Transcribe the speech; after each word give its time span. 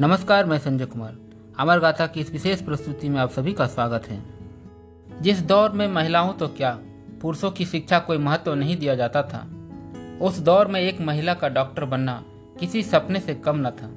नमस्कार, 0.00 0.46
मैं 0.46 0.58
संजय 0.58 0.84
कुमार। 0.84 1.16
अमर 1.58 1.78
गाथा 1.80 2.06
की 2.06 2.20
इस 2.20 2.30
विशेष 2.32 2.60
प्रस्तुति 2.60 3.08
में 3.08 3.18
आप 3.20 3.30
सभी 3.30 3.52
का 3.52 3.66
स्वागत 3.66 4.06
है। 4.08 4.18
जिस 5.22 5.42
दौर 5.42 5.70
में 5.70 5.86
महिलाओं 5.88 6.32
तो 6.32 6.48
क्या 6.48 6.70
पुरुषों 7.22 7.50
की 7.50 7.64
शिक्षा 7.64 7.98
कोई 7.98 8.18
महत्व 8.18 8.54
नहीं 8.54 8.76
दिया 8.76 8.94
जाता 8.94 9.22
था, 9.22 9.40
उस 10.20 10.38
दौर 10.38 10.68
में 10.68 10.80
एक 10.80 11.00
महिला 11.00 11.34
का 11.34 11.48
डॉक्टर 11.48 11.84
बनना 11.84 12.22
किसी 12.60 12.82
सपने 12.82 13.20
से 13.20 13.34
कम 13.36 13.66
न 13.66 13.70
था। 13.72 13.90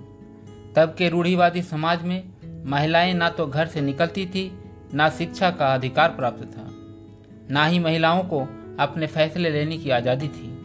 तब 0.76 0.96
के 0.98 1.10
रूढ़िवादी 1.10 1.62
समाज 1.64 2.04
में 2.04 2.24
महिलाएँ 2.66 3.14
ना 3.14 3.30
तो 3.30 3.48
घर 3.48 3.68
से 3.68 3.82
निकलती 3.82 4.26
थी, 4.26 4.52
ना 4.94 5.10
शिक्षा 5.10 5.52
का 5.52 5.74
अधिकार 5.74 6.10
प्राप्त 6.12 6.44
था, 6.48 6.70
ना 7.52 7.66
ही 7.66 7.80
महिलाओं 7.80 8.24
को 8.24 8.48
अपने 8.80 9.08
फैसले 9.08 9.50
लेने 9.50 9.78
की 9.78 9.90
आज़ादी 9.92 10.28
थी। 10.30 10.58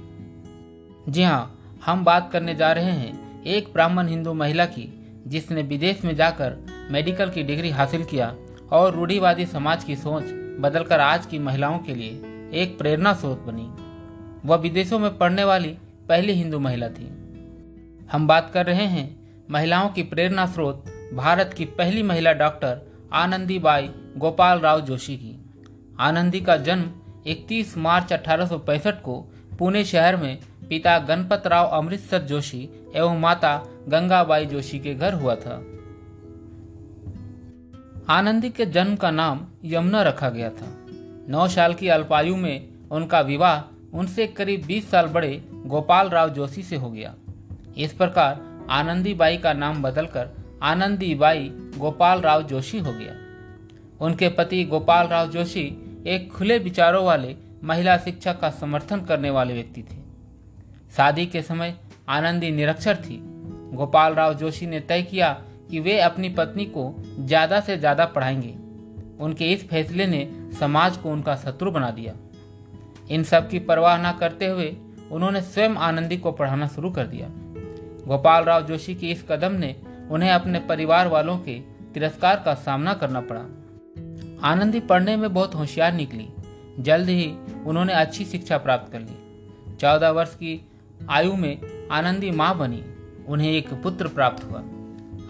जी 1.08 1.22
हाँ 1.22 1.78
हम 1.84 2.04
बात 2.04 2.30
करने 2.32 2.54
जा 2.54 2.72
रहे 2.72 2.92
हैं 2.92 3.44
एक 3.44 3.72
ब्राह्मण 3.72 4.08
हिंदू 4.08 4.34
महिला 4.34 4.64
की 4.66 4.98
जिसने 5.32 5.62
विदेश 5.62 6.04
में 6.04 6.14
जाकर 6.16 6.56
मेडिकल 6.90 7.30
की 7.30 7.42
डिग्री 7.42 7.70
हासिल 7.70 8.04
किया 8.04 8.34
और 8.72 8.94
रूढ़ीवादी 8.94 9.46
समाज 9.46 9.84
की 9.84 9.96
सोच 9.96 10.24
बदलकर 10.60 11.00
आज 11.00 11.26
की 11.26 11.38
महिलाओं 11.38 11.78
के 11.78 11.94
लिए 11.94 12.10
एक 12.54 12.76
प्रेरणा 12.78 13.12
स्रोत 13.12 13.38
बनी। 13.40 14.48
वह 14.48 14.56
विदेशों 14.56 14.98
में 14.98 15.16
पढ़ने 15.18 15.44
वाली 15.44 15.68
पहली 16.08 16.32
हिंदू 16.32 16.58
महिला 16.58 16.88
थी। 16.88 17.06
हम 18.12 18.26
बात 18.26 18.50
कर 18.54 18.66
रहे 18.66 18.86
हैं 18.86 19.04
महिलाओं 19.50 19.88
की 19.88 20.02
प्रेरणा 20.02 20.46
स्रोत 20.46 20.84
भारत 21.14 21.54
की 21.58 21.64
पहली 21.64 22.02
महिला 22.02 22.32
डॉक्टर 22.32 22.80
आनंदी 23.12 23.58
बाई 23.58 23.90
गोपाल 24.16 24.58
राव 24.58 24.80
जोशी 24.80 25.16
की। 25.16 25.36
आनंदी 26.00 26.40
का 26.40 26.56
जन्म 26.56 26.90
31 27.26 27.76
मार्च 27.78 28.12
अठारह 28.12 28.46
सौ 28.46 28.58
पैंसठ 28.58 29.02
को 29.02 29.20
पुणे 29.58 29.84
शहर 29.84 30.16
में 30.16 30.38
पिता 30.72 30.98
गणपत 30.98 31.46
राव 31.46 31.66
अमृतसर 31.66 32.22
जोशी 32.22 32.68
एवं 32.94 33.20
माता 33.20 33.66
गंगाबाई 33.88 34.46
जोशी 34.46 34.78
के 34.78 34.94
घर 34.94 35.14
हुआ 35.14 35.34
था। 35.34 35.54
आनंदी 38.08 38.50
के 38.50 38.66
जन्म 38.66 38.96
का 38.96 39.10
नाम 39.10 39.46
यमुना 39.64 40.02
रखा 40.02 40.30
गया 40.30 40.50
था। 40.50 40.86
नौ 41.28 41.48
साल 41.48 41.74
की 41.74 41.88
अल्पायु 41.88 42.36
में 42.36 42.68
उनका 42.90 43.20
विवाह 43.20 43.60
उनसे 43.98 44.26
करीब 44.26 44.66
20 44.66 44.90
साल 44.90 45.06
बड़े 45.06 45.44
गोपाल 45.66 46.08
राव 46.08 46.28
जोशी 46.28 46.62
से 46.62 46.76
हो 46.76 46.90
गया। 46.90 47.14
इस 47.76 47.92
प्रकार 47.92 48.66
आनंदी 48.70 49.14
बाई 49.14 49.36
का 49.36 49.52
नाम 49.52 49.82
बदलकर 49.82 50.30
आनंदी 50.62 51.14
बाई 51.14 51.50
गोपाल 51.78 52.20
राव 52.20 52.42
जोशी 52.42 52.78
हो 52.78 52.92
गया। 52.92 53.14
उनके 54.00 54.28
पति 54.28 54.64
गोपाल 54.64 55.06
राव 55.06 55.28
जोशी 55.28 55.66
एक 56.06 56.32
खुले 56.32 56.58
विचारों 56.58 57.04
वाले 57.04 57.36
महिला 57.64 57.96
शिक्षा 57.96 58.32
का 58.32 58.50
समर्थन 58.50 59.00
करने 59.00 59.30
वाले 59.30 59.54
व्यक्ति 59.54 59.82
थे। 59.82 60.01
शादी 60.96 61.26
के 61.26 61.42
समय 61.42 61.74
आनंदी 62.08 62.50
निरक्षर 62.50 62.96
थी। 62.96 63.18
गोपाल 63.74 64.14
राव 64.14 64.34
जोशी 64.34 64.66
ने 64.66 64.80
तय 64.80 65.02
किया 65.02 65.32
कि 65.70 65.80
वे 65.80 65.98
अपनी 66.00 66.28
पत्नी 66.28 66.64
को 66.66 66.94
ज़्यादा 67.18 67.60
से 67.60 67.76
ज़्यादा 67.78 68.04
पढ़ाएँगे। 68.06 68.54
उनके 69.24 69.52
इस 69.52 69.68
फैसले 69.68 70.06
ने 70.06 70.28
समाज 70.60 70.96
को 70.96 71.10
उनका 71.10 71.36
शत्रु 71.36 71.70
बना 71.70 71.90
दिया। 71.90 72.14
इन 73.10 73.24
सब 73.24 73.48
की 73.48 73.58
परवाह 73.58 73.96
न 73.98 74.12
करते 74.18 74.46
हुए 74.46 74.76
उन्होंने 75.12 75.40
स्वयं 75.42 75.74
आनंदी 75.78 76.16
को 76.16 76.32
पढ़ाना 76.32 76.66
शुरू 76.66 76.90
कर 76.90 77.06
दिया। 77.06 77.28
गोपाल 78.06 78.44
राव 78.44 78.66
जोशी 78.66 78.94
के 78.94 79.06
इस 79.06 79.24
कदम 79.30 79.52
ने 79.52 79.74
उन्हें 80.10 80.30
अपने 80.30 80.58
परिवार 80.58 81.08
वालों 81.08 81.38
के 81.38 81.58
तिरस्कार 81.94 82.42
का 82.44 82.54
सामना 82.54 82.94
करना 82.94 83.20
पड़ा। 83.20 83.40
आनंदी 84.48 84.80
पढ़ने 84.80 85.16
में 85.16 85.32
बहुत 85.34 85.54
होशियार 85.54 85.92
निकली। 85.92 86.28
जल्द 86.78 87.08
ही 87.08 87.30
उन्होंने 87.66 87.92
अच्छी 87.92 88.24
शिक्षा 88.24 88.58
प्राप्त 88.58 88.92
कर 88.92 89.00
ली। 89.00 89.76
चौदह 89.76 90.10
वर्ष 90.10 90.34
की 90.34 90.54
आयु 91.10 91.36
में 91.36 91.60
आनंदी 91.92 92.30
माँ 92.30 92.58
बनी, 92.58 92.84
उन्हें 93.28 93.52
एक 93.52 93.74
पुत्र 93.82 94.08
प्राप्त 94.08 94.44
हुआ। 94.44 94.58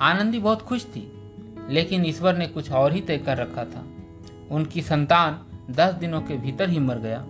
आनंदी 0.00 0.38
बहुत 0.38 0.62
खुश 0.62 0.84
थी, 0.84 1.12
लेकिन 1.68 2.06
ईश्वर 2.06 2.36
ने 2.36 2.46
कुछ 2.46 2.72
और 2.72 2.92
ही 2.92 3.00
तय 3.00 3.18
कर 3.18 3.36
रखा 3.36 3.64
था। 3.64 3.84
उनकी 4.50 4.82
संतान 4.82 5.40
दस 5.70 5.94
दिनों 5.94 6.20
के 6.20 6.36
भीतर 6.36 6.68
ही 6.68 6.78
मर 6.78 6.98
गया। 6.98 7.27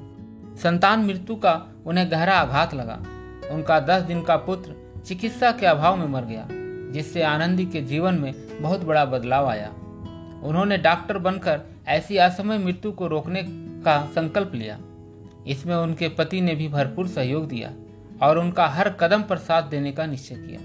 संतान 0.63 1.01
मृत्यु 1.01 1.37
का 1.37 1.69
उन्हें 1.87 2.11
गहरा 2.11 2.35
आघात 2.35 2.75
लगा। 2.75 3.03
उनका 3.51 3.81
दस 3.81 4.03
दिन 4.03 4.23
का 4.23 4.37
पुत्र 4.37 5.01
चिकित्सा 5.07 5.53
के 5.53 5.67
अभाव 5.67 5.97
में 5.97 6.07
मर 6.07 6.25
गया, 6.25 6.49
जिससे 6.93 7.23
आनंदी 7.23 7.67
के 7.67 7.81
जीवन 7.81 8.15
में 8.15 8.63
बहुत 8.63 8.85
बड़ा 8.85 9.05
बदलाव 9.05 9.47
आया। 9.47 9.69
उन्होंने 10.43 10.79
डॉक्टर 10.79 11.19
बनकर 11.19 11.61
ऐसी 11.87 12.17
असमय 12.17 12.59
मृत्यु 12.59 12.93
को 12.93 13.07
रोकने 13.07 13.43
का 13.83 14.07
संकल्प 14.15 14.53
लिया। 14.55 14.79
इसमें 15.47 15.77
उनके 15.77 16.09
पति 16.09 16.41
ने 16.41 16.55
भी 16.55 16.69
भरपूर 16.69 17.09
सहयोग 17.09 17.49
दिया। 17.49 17.73
और 18.23 18.39
उनका 18.39 18.67
हर 18.67 18.89
कदम 18.89 19.23
पर 19.23 19.37
साथ 19.37 19.63
देने 19.63 19.93
का 19.93 20.07
निश्चय 20.07 20.35
किया। 20.35 20.61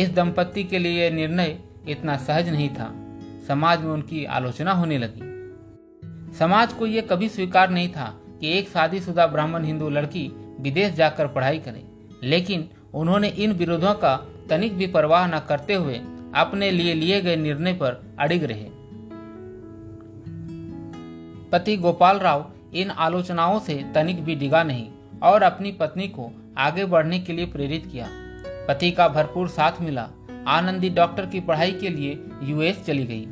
इस 0.00 0.10
दंपत्ति 0.10 0.64
के 0.64 0.78
लिए 0.78 1.04
यह 1.04 1.14
निर्णय 1.14 1.58
इतना 1.88 2.16
सहज 2.16 2.48
नहीं 2.48 2.68
था। 2.68 2.94
समाज 3.48 3.80
में 3.80 3.90
उनकी 3.90 4.24
आलोचना 4.24 4.72
होने 4.72 4.98
लगी। 4.98 5.30
समाज 6.38 6.72
को 6.72 6.86
यह 6.86 7.00
कभी 7.00 7.28
स्वीकार 7.28 7.70
नहीं 7.70 7.88
था 7.88 8.20
कि 8.40 8.58
एक 8.58 8.68
शादीशुदा 8.68 9.26
ब्राह्मण 9.26 9.64
हिंदू 9.64 9.88
लड़की 9.90 10.32
विदेश 10.60 10.92
जाकर 10.92 11.26
पढ़ाई 11.26 11.58
करे। 11.58 11.84
लेकिन 12.22 12.68
उन्होंने 12.94 13.28
इन 13.28 13.52
विरोधों 13.52 13.94
का 13.94 14.26
तनिक 14.48 14.76
भी 14.76 14.86
परवाह 14.86 15.26
न 15.26 15.38
करते 15.38 15.74
हुए 15.74 16.00
अपने 16.34 16.70
लिए 16.70 16.94
लिए 16.94 17.20
गए 17.20 17.36
निर्णय 17.36 17.72
पर 17.72 18.16
अड़िग 18.20 18.44
रहे। 18.44 18.66
पति 21.50 21.76
गोपाल 21.76 22.18
राव 22.18 22.52
इन 22.74 22.90
आलोचनाओं 22.90 23.60
से 23.60 23.84
तनिक 23.94 24.24
भी 24.24 24.34
डिगा 24.34 24.62
नहीं। 24.62 24.90
और 25.22 25.42
अपनी 25.42 25.72
पत्नी 25.72 26.08
को 26.08 26.30
आगे 26.58 26.84
बढ़ने 26.84 27.18
के 27.18 27.32
लिए 27.32 27.46
प्रेरित 27.46 27.86
किया। 27.86 28.08
पति 28.68 28.90
का 28.90 29.08
भरपूर 29.08 29.48
साथ 29.48 29.80
मिला। 29.80 30.08
आनंदी 30.48 30.90
डॉक्टर 30.90 31.26
की 31.26 31.40
पढ़ाई 31.40 31.72
के 31.72 31.88
लिए 31.88 32.18
यूएस 32.42 32.84
चली 32.86 33.04
गई। 33.04 33.26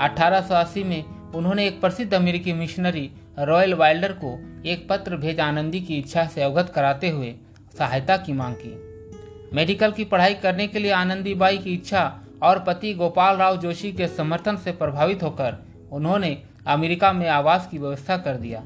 1880 0.00 0.84
में 0.84 1.04
उन्होंने 1.34 1.66
एक 1.66 1.80
प्रसिद्ध 1.80 2.14
अमेरिकी 2.14 2.52
मिशनरी 2.52 3.10
रॉयल 3.38 3.74
वाइल्डर 3.74 4.12
को 4.12 4.38
एक 4.66 4.88
पत्र 4.88 5.16
भेज 5.16 5.40
आनंदी 5.40 5.80
की 5.80 5.98
इच्छा 5.98 6.24
से 6.26 6.42
अवगत 6.42 6.72
कराते 6.74 7.08
हुए 7.08 7.34
सहायता 7.78 8.16
की 8.16 8.32
मांग 8.32 8.54
की। 8.58 9.54
मेडिकल 9.56 9.92
की 9.92 10.04
पढ़ाई 10.04 10.34
करने 10.34 10.66
के 10.66 10.78
लिए 10.78 10.92
आनंदी 10.92 11.34
बाई 11.34 11.58
की 11.58 11.74
इच्छा 11.74 12.20
और 12.42 12.58
पति 12.58 12.92
गोपाल 12.94 13.36
राव 13.36 13.56
जोशी 13.56 13.92
के 13.92 14.08
समर्थन 14.08 14.56
से 14.56 14.72
प्रभावित 14.72 15.22
होकर 15.22 15.56
उन्होंने 15.92 16.42
अमेरिका 16.66 17.12
में 17.12 17.28
आवास 17.28 17.68
की 17.70 17.78
व्यवस्था 17.78 18.16
कर 18.16 18.36
दिया। 18.36 18.62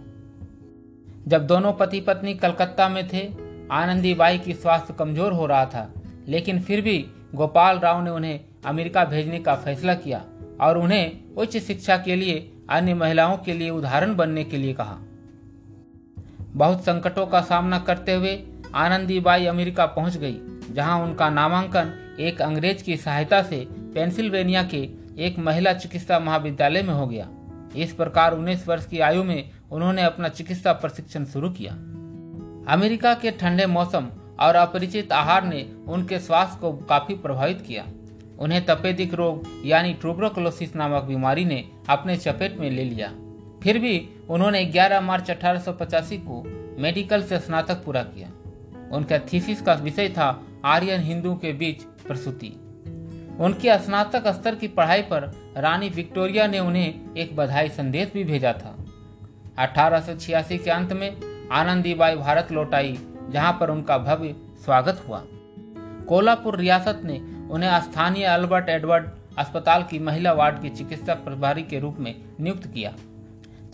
जब 1.28 1.46
दोनों 1.46 1.72
पति 1.72 2.00
पत्नी 2.00 2.34
कलकत्ता 2.34 2.88
में 2.88 3.06
थे, 3.08 3.28
आनंदी 3.70 4.14
बाई 4.14 4.38
की 4.38 4.54
स्वास्थ्य 4.54 4.94
कमज़ोर 4.98 5.32
हो 5.32 5.46
रहा 5.46 5.64
था, 5.66 5.92
लेकिन 6.28 6.60
फिर 6.60 6.80
भी 6.80 6.98
गोपाल 7.34 7.78
राव 7.78 8.02
ने 8.04 8.10
उन्हें 8.10 8.40
अमेरिका 8.64 9.04
भेजने 9.04 9.38
का 9.38 9.54
फैसला 9.54 9.94
किया 9.94 10.24
और 10.60 10.78
उन्हें 10.78 11.34
उच्च 11.34 11.56
शिक्षा 11.56 11.96
के 11.96 12.16
लिए, 12.16 12.50
अन्य 12.70 12.94
महिलाओं 12.94 13.36
के 13.36 13.52
लिए 13.52 13.70
उदाहरण 13.70 14.14
बनने 14.14 14.44
के 14.44 14.56
लिए 14.56 14.72
कहा। 14.72 14.98
बहुत 16.56 16.84
संकटों 16.84 17.26
का 17.26 17.40
सामना 17.40 17.78
करते 17.78 18.14
हुए 18.14 18.38
आनंदी 18.74 19.20
बाई 19.20 19.46
अमेरिका 19.46 19.86
पहुँच 19.86 20.16
गई, 20.16 20.36
जहाँ 20.70 20.98
उनका 21.00 21.28
नामांकन 21.30 21.92
एक 22.20 22.42
अंग्रेज़ 22.42 22.82
की 22.82 22.96
सहायता 22.96 23.42
से 23.42 23.66
पेंसिल्वेनिया 23.94 24.62
के 24.64 24.88
एक 25.18 25.38
महिला 25.38 25.72
चिकित्सा 25.72 26.18
महाविद्यालय 26.18 26.82
में 26.82 26.94
हो 26.94 27.06
गया। 27.06 27.28
इस 27.76 27.92
प्रकार 27.92 28.34
उन्नीस 28.34 28.66
वर्ष 28.68 28.86
की 28.86 28.98
आयु 29.00 29.24
में 29.24 29.50
उन्होंने 29.72 30.02
अपना 30.02 30.28
चिकित्सा 30.28 30.72
प्रशिक्षण 30.72 31.24
शुरू 31.24 31.50
किया। 31.50 31.72
अमेरिका 32.72 33.14
के 33.14 33.30
ठंडे 33.30 33.66
मौसम 33.66 34.08
और 34.40 34.54
अपरिचित 34.54 35.12
आहार 35.12 35.44
ने 35.44 35.76
उनके 35.88 36.18
स्वास्थ्य 36.18 36.58
को 36.60 36.72
काफ़ी 36.72 37.14
प्रभावित 37.14 37.60
किया। 37.60 37.86
उन्हें 38.38 38.64
तपेदिक 38.64 39.14
रोग 39.14 39.62
यानी 39.64 39.94
ट्रूब्रोक्लोसिस 39.94 40.76
नामक 40.76 41.02
बीमारी 41.02 41.44
ने 41.44 41.68
अपने 41.88 42.16
चपेट 42.16 42.58
में 42.58 42.70
ले 42.70 42.84
लिया। 42.84 43.08
फिर 43.62 43.78
भी 43.78 44.08
उन्होंने 44.30 44.64
11 44.64 45.00
मार्च 45.00 45.30
अठारह 45.30 45.58
सौ 45.58 45.72
पचासी 45.72 46.16
को 46.16 46.42
मेडिकल 46.78 47.22
से 47.22 47.38
स्नातक 47.38 47.84
पूरा 47.84 48.02
किया। 48.02 48.28
उनका 48.96 49.18
थीसिस 49.18 49.62
का 49.62 49.74
विषय 49.74 50.08
था 50.08 50.46
आर्यन 50.64 51.00
हिंदू 51.00 51.34
के 51.34 51.52
बीच 51.52 51.82
प्रसूति। 51.82 52.52
उनकी 53.40 53.68
स्नातक 53.68 54.28
स्तर 54.28 54.54
की 54.54 54.68
पढ़ाई 54.68 55.02
पर 55.02 55.52
रानी 55.56 55.88
विक्टोरिया 55.88 56.46
ने 56.46 56.58
उन्हें 56.58 57.14
एक 57.16 57.36
बधाई 57.36 57.68
संदेश 57.68 58.12
भी 58.14 58.24
भेजा 58.24 58.52
था। 58.52 58.81
अठारह 59.58 60.00
सौ 60.00 60.14
छियासी 60.14 60.58
के 60.58 60.70
अंत 60.70 60.92
में 60.92 61.48
आनंदीबाई 61.52 62.16
भारत 62.16 62.52
लौट 62.52 62.74
आई 62.74 62.98
जहाँ 63.30 63.52
पर 63.60 63.70
उनका 63.70 63.98
भव्य 63.98 64.34
स्वागत 64.64 65.04
हुआ। 65.08 65.22
कोल्हापुर 66.08 66.56
रियासत 66.56 67.00
ने 67.04 67.18
उन्हें 67.50 67.80
स्थानीय 67.80 68.24
अल्बर्ट 68.24 68.68
एडवर्ड 68.68 69.06
अस्पताल 69.38 69.82
की 69.82 69.98
महिला 69.98 70.32
वार्ड 70.32 70.62
की 70.62 70.68
चिकित्सा 70.68 71.14
प्रभारी 71.14 71.62
के 71.62 71.80
रूप 71.80 71.96
में 71.98 72.14
नियुक्त 72.40 72.66
किया। 72.66 72.94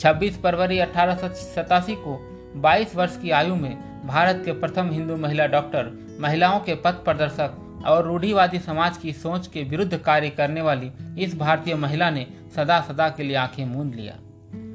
26 0.00 0.42
फरवरी 0.42 0.78
अठारह 0.78 1.14
सौ 1.14 1.28
सतासी 1.28 1.94
को 1.94 2.18
22 2.60 2.96
वर्ष 2.96 3.18
की 3.22 3.30
आयु 3.30 3.56
में 3.56 4.06
भारत 4.06 4.42
के 4.44 4.52
प्रथम 4.52 4.90
हिंदू 4.90 5.16
महिला 5.16 5.46
डॉक्टर, 5.46 6.16
महिलाओं 6.20 6.60
के 6.60 6.74
पथ 6.74 7.04
प्रदर्शक 7.04 7.82
और 7.86 8.04
रूढ़िवादी 8.04 8.58
समाज 8.58 8.96
की 8.96 9.12
सोच 9.12 9.46
के 9.46 9.62
विरुद्ध 9.62 9.96
कार्य 9.96 10.30
करने 10.30 10.62
वाली 10.62 10.90
इस 11.18 11.38
भारतीय 11.38 11.74
महिला 11.74 12.10
ने 12.10 12.26
सदा 12.56 12.80
सदा 12.80 13.08
के 13.08 13.22
लिए 13.22 13.36
आँखें 13.36 13.64
मूंद 13.66 13.94
लिया। 13.94 14.18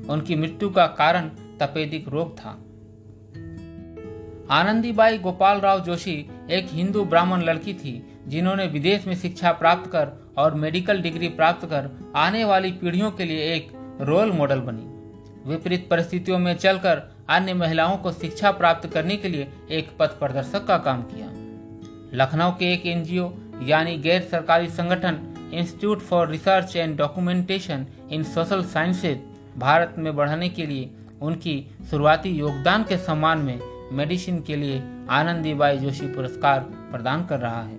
उनकी 0.09 0.35
मृत्यु 0.35 0.69
का 0.69 0.85
कारण 0.87 1.29
तपेदिक 1.59 2.07
रोग 2.09 2.37
था। 2.37 2.49
आनंदीबाई 4.51 5.17
गोपाल 5.17 5.59
राव 5.59 5.79
जोशी 5.79 6.15
एक 6.49 6.67
हिंदू 6.71 7.03
ब्राह्मण 7.05 7.41
लड़की 7.41 7.73
थी, 7.73 7.93
जिन्होंने 8.27 8.65
विदेश 8.67 9.07
में 9.07 9.15
शिक्षा 9.15 9.51
प्राप्त 9.51 9.89
कर 9.91 10.11
और 10.37 10.53
मेडिकल 10.53 11.01
डिग्री 11.01 11.27
प्राप्त 11.29 11.65
कर 11.65 11.89
आने 12.15 12.43
वाली 12.43 12.71
पीढ़ियों 12.71 13.11
के 13.11 13.25
लिए 13.25 13.53
एक 13.55 13.71
रोल 14.01 14.31
मॉडल 14.31 14.59
बनी। 14.59 15.49
विपरीत 15.49 15.87
परिस्थितियों 15.89 16.39
में 16.39 16.53
चलकर 16.55 17.01
अन्य 17.29 17.53
महिलाओं 17.53 17.97
को 17.97 18.11
शिक्षा 18.11 18.51
प्राप्त 18.51 18.87
करने 18.89 19.17
के 19.17 19.29
लिए 19.29 19.47
एक 19.71 19.89
पथ 19.99 20.19
प्रदर्शक 20.19 20.65
का 20.65 20.77
काम 20.77 21.01
किया। 21.01 21.29
लखनऊ 22.13 22.51
के 22.51 22.73
एक 22.73 22.85
एनजीओ, 22.85 23.31
यानी 23.63 23.97
गैर 23.97 24.21
सरकारी 24.21 24.69
संगठन 24.69 25.51
institute 25.53 25.99
for 25.99 26.27
research 26.29 26.75
and 26.75 26.97
documentation 26.97 27.85
in 28.11 28.23
social 28.23 28.63
sciences 28.63 29.21
Bharat 29.57 29.95
में 29.97 30.15
बढ़ाने 30.15 30.49
के 30.49 30.65
लिए 30.65 30.89
उनकी 31.21 31.55
शुरुआती 31.89 32.29
योगदान 32.29 32.83
के 32.83 32.97
सम्मान 32.97 33.39
में 33.39 33.59
मेडिसिन 33.91 34.41
के 34.41 34.55
लिए 34.55 34.81
आनंदीबाई 35.09 35.77
जोशी 35.77 36.07
पुरस्कार 36.07 36.59
प्रदान 36.91 37.25
कर 37.25 37.39
रहा 37.39 37.61
है। 37.61 37.77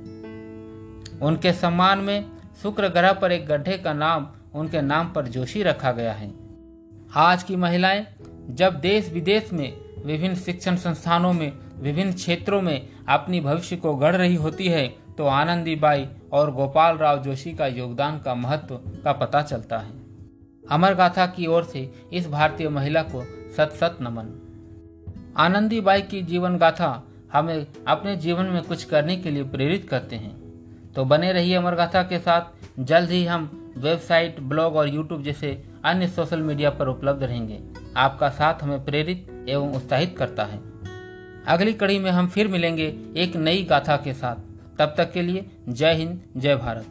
उनके 1.23 1.53
सम्मान 1.53 1.99
में 1.99 2.31
शुक्र 2.63 2.89
ग्रह 2.89 3.13
पर 3.13 3.33
एक 3.33 3.47
गड्ढे 3.47 3.79
का 3.79 3.93
नाम, 3.93 4.29
उनके 4.55 4.81
नाम 4.81 5.13
पर 5.13 5.27
जोशी 5.27 5.63
रखा 5.63 5.93
गया 5.93 6.13
है। 6.13 6.33
आज 7.17 7.43
की 7.43 7.57
महिलाएँ 7.57 8.07
जब 8.51 8.81
देश 8.81 9.11
विदेश 9.13 9.53
में 9.53 9.73
विभिन्न 10.05 10.35
शिक्षण 10.37 10.77
संस्थानों 10.77 11.33
में, 11.33 11.53
विभिन्न 11.79 12.13
क्षेत्रों 12.13 12.61
में 12.63 12.89
अपनी 13.09 13.41
भविष्य 13.41 13.77
को 13.77 13.95
गढ़ 13.97 14.17
रही 14.17 14.35
होती 14.35 14.69
है 14.69 14.87
तो 15.19 15.27
आनंदीबाई 15.27 16.09
और 16.33 16.51
गोपाल 16.51 16.97
राव 16.97 17.23
जोशी 17.23 17.53
का 17.53 17.67
योगदान 17.67 18.19
का 18.19 18.35
महत्व 18.35 18.75
का 19.05 19.13
पता 19.13 19.43
चलता 19.43 19.79
है। 19.79 20.04
अमर 20.71 20.95
गाथा 20.95 21.27
की 21.27 21.47
ओर 21.47 21.65
से 21.65 21.93
इस 22.13 22.29
भारतीय 22.29 22.69
महिला 22.69 23.03
को 23.03 23.25
सत 23.57 23.71
सत 23.81 23.99
नमन। 24.01 24.41
आनंदी 25.37 25.81
बाई 25.81 26.03
की 26.03 26.23
जीवन 26.23 26.57
गाथा 26.57 27.09
हमें 27.33 27.67
अपने 27.89 28.17
जीवन 28.17 28.45
में 28.45 28.63
कुछ 28.63 28.85
करने 28.85 29.17
के 29.17 29.31
लिए 29.31 29.45
प्रेरित 29.45 29.89
करते 29.89 30.17
हैं। 30.17 30.45
तो 30.93 31.05
बने 31.05 31.33
रहिए 31.33 31.55
अमर 31.55 31.75
गाथा 31.75 32.03
के 32.03 32.19
साथ। 32.19 32.43
जल्द 32.81 33.11
ही 33.11 33.25
हम 33.25 33.75
वेबसाइट, 33.77 34.41
ब्लॉग 34.41 34.77
और 34.77 34.89
यूट्यूब 34.89 35.23
जैसे 35.23 35.65
अन्य 35.85 36.09
सोशल 36.09 36.43
मीडिया 36.43 36.71
पर 36.71 36.89
उपलब्ध 36.89 37.23
रहेंगे। 37.23 37.61
आपका 37.97 38.29
साथ 38.29 38.55
हमें 38.63 38.85
प्रेरित 38.85 39.47
एवं 39.49 39.75
उत्साहित 39.75 40.19
करता 40.19 40.45
है। 40.45 40.61
अगली 41.47 41.73
कड़ी 41.73 41.99
में 41.99 42.11
हम 42.11 42.29
फिर 42.29 42.49
मिलेंगे 42.49 42.99
एक 43.17 43.37
नई 43.37 43.65
गाथा 43.65 43.97
के 43.97 44.13
साथ। 44.13 44.37
तब 44.79 44.95
तक 44.97 45.13
के 45.13 45.23
लिए 45.23 45.51
जय 45.69 45.95
हिंद, 45.95 46.21
जय 46.37 46.57
भारत। 46.57 46.87